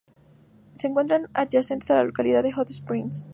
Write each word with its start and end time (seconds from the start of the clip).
Se 0.79 0.87
encuentra 0.87 1.21
adyacente 1.35 1.93
a 1.93 1.97
la 1.97 2.05
localidad 2.05 2.41
de 2.41 2.51
Hot 2.53 2.71
Springs. 2.71 3.27